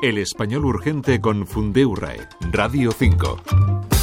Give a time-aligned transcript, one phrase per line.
[0.00, 2.20] El español urgente con Fundeu RAE,
[2.52, 3.97] Radio 5.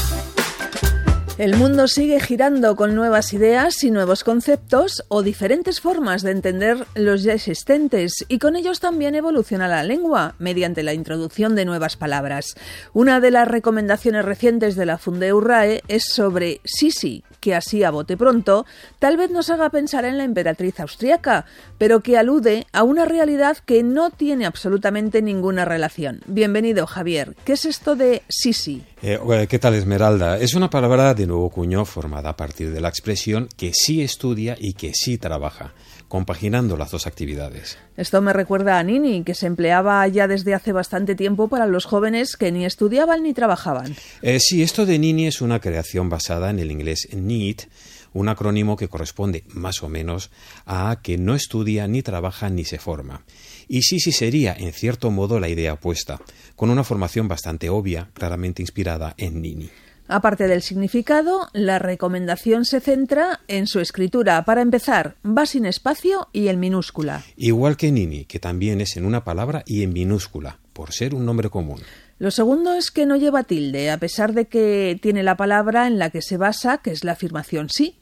[1.38, 6.88] El mundo sigue girando con nuevas ideas y nuevos conceptos o diferentes formas de entender
[6.96, 11.98] los ya existentes y con ellos también evoluciona la lengua mediante la introducción de nuevas
[11.98, 12.55] palabras.
[12.94, 17.91] Una de las recomendaciones recientes de la Fundeu RAE es sobre Sisi, que así a
[17.91, 18.66] bote pronto
[18.99, 23.58] tal vez nos haga pensar en la emperatriz austriaca, pero que alude a una realidad
[23.58, 26.22] que no tiene absolutamente ninguna relación.
[26.27, 27.36] Bienvenido, Javier.
[27.44, 28.86] ¿Qué es esto de Sisi?
[29.08, 30.40] Eh, ¿Qué tal, Esmeralda?
[30.40, 34.58] Es una palabra de nuevo cuño formada a partir de la expresión que sí estudia
[34.59, 35.76] y que sí trabaja,
[36.08, 37.77] compaginando las dos actividades.
[37.98, 41.86] Esto me recuerda a Nini, que se empleaba ya desde hace bastante tiempo para los
[41.86, 43.96] jóvenes que ni estudiaban ni trabajaban.
[44.22, 47.68] Eh, sí, esto de Nini es una creación basada en el inglés NEET,
[48.13, 50.32] un acrónimo que corresponde más o menos
[50.66, 53.26] a que no estudia, ni trabaja, ni se forma.
[53.68, 56.22] Y sí, sí sería, en cierto modo, la idea opuesta,
[56.55, 59.70] con una formación bastante obvia, claramente inspirada en Nini.
[60.07, 64.45] Aparte del significado, la recomendación se centra en su escritura.
[64.45, 67.23] Para empezar, va sin espacio y en minúscula.
[67.38, 71.25] Igual que Nini, que también es en una palabra y en minúscula, por ser un
[71.25, 71.81] nombre común.
[72.19, 75.97] Lo segundo es que no lleva tilde, a pesar de que tiene la palabra en
[75.97, 77.95] la que se basa, que es la afirmación sí.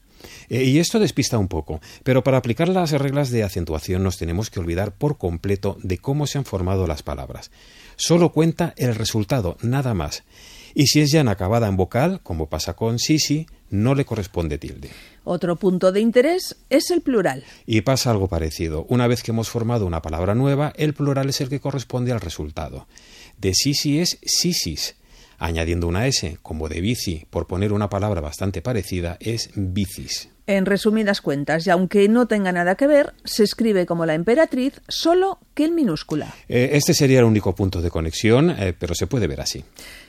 [0.50, 4.50] Eh, y esto despista un poco, pero para aplicar las reglas de acentuación nos tenemos
[4.50, 7.50] que olvidar por completo de cómo se han formado las palabras.
[7.96, 10.24] Solo cuenta el resultado, nada más.
[10.74, 14.90] Y si es ya acabada en vocal, como pasa con Sisi, no le corresponde tilde.
[15.24, 17.44] Otro punto de interés es el plural.
[17.66, 18.86] Y pasa algo parecido.
[18.90, 22.22] Una vez que hemos formado una palabra nueva, el plural es el que corresponde al
[22.22, 22.88] resultado.
[23.38, 24.96] De Sisi es sisis
[25.44, 30.30] añadiendo una S, como de bici, por poner una palabra bastante parecida, es bicis.
[30.48, 34.82] En resumidas cuentas, y aunque no tenga nada que ver, se escribe como la emperatriz,
[34.88, 36.34] solo que en minúscula.
[36.48, 39.64] Eh, este sería el único punto de conexión, eh, pero se puede ver así.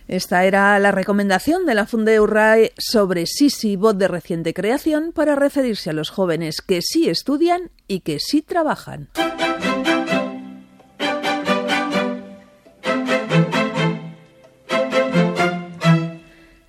[0.07, 5.35] Esta era la recomendación de la Fundeu RAE sobre Sisi, bot de reciente creación, para
[5.35, 9.09] referirse a los jóvenes que sí estudian y que sí trabajan.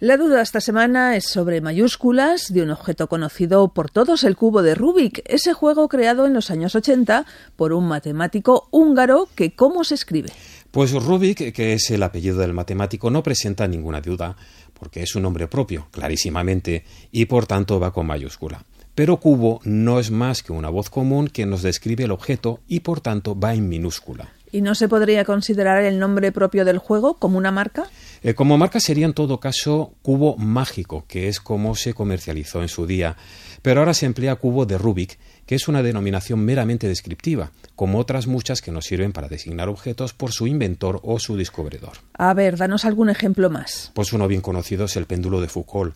[0.05, 4.61] La duda esta semana es sobre mayúsculas de un objeto conocido por todos, el cubo
[4.61, 9.83] de Rubik, ese juego creado en los años 80 por un matemático húngaro que ¿cómo
[9.83, 10.29] se escribe?
[10.69, 14.37] Pues Rubik, que es el apellido del matemático, no presenta ninguna duda,
[14.79, 18.63] porque es un nombre propio, clarísimamente, y por tanto va con mayúscula.
[18.93, 22.81] Pero cubo no es más que una voz común que nos describe el objeto y
[22.81, 24.29] por tanto va en minúscula.
[24.51, 27.87] ¿Y no se podría considerar el nombre propio del juego como una marca?
[28.23, 32.69] Eh, como marca sería en todo caso cubo mágico, que es como se comercializó en
[32.69, 33.15] su día,
[33.61, 38.27] pero ahora se emplea cubo de Rubik, que es una denominación meramente descriptiva, como otras
[38.27, 41.93] muchas que nos sirven para designar objetos por su inventor o su descubridor.
[42.13, 43.91] A ver, danos algún ejemplo más.
[43.93, 45.95] Pues uno bien conocido es el péndulo de Foucault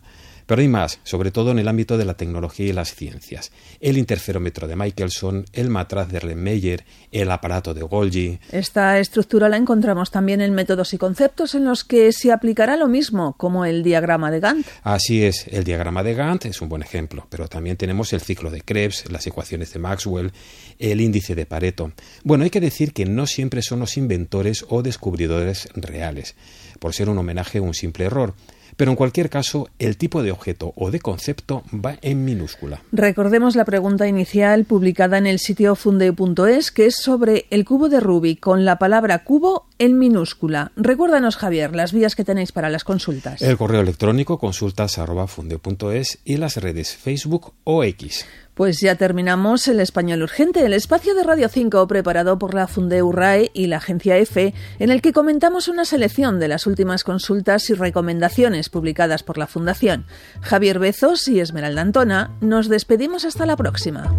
[0.50, 3.52] pero hay más, sobre todo en el ámbito de la tecnología y las ciencias.
[3.78, 8.40] El interferómetro de Michelson, el matraz de Rennmeyer, el aparato de Golgi.
[8.50, 12.88] Esta estructura la encontramos también en métodos y conceptos en los que se aplicará lo
[12.88, 14.66] mismo, como el diagrama de Gantt.
[14.82, 18.50] Así es, el diagrama de Gantt es un buen ejemplo, pero también tenemos el ciclo
[18.50, 20.32] de Krebs, las ecuaciones de Maxwell,
[20.78, 21.92] el índice de Pareto.
[22.24, 26.34] Bueno, hay que decir que no siempre son los inventores o descubridores reales,
[26.80, 28.34] por ser un homenaje a un simple error
[28.80, 32.80] pero en cualquier caso el tipo de objeto o de concepto va en minúscula.
[32.92, 38.00] Recordemos la pregunta inicial publicada en el sitio funde.es que es sobre el cubo de
[38.00, 40.72] Rubik con la palabra cubo en minúscula.
[40.76, 43.42] Recuérdanos, Javier, las vías que tenéis para las consultas.
[43.42, 48.24] El correo electrónico consultas@funde.es y las redes Facebook o X.
[48.60, 53.10] Pues ya terminamos el español urgente, el espacio de Radio 5 preparado por la Fundeu
[53.10, 57.68] RAE y la agencia EFE, en el que comentamos una selección de las últimas consultas
[57.68, 60.06] y recomendaciones publicadas por la Fundación.
[60.40, 64.10] Javier Bezos y Esmeralda Antona, nos despedimos hasta la próxima.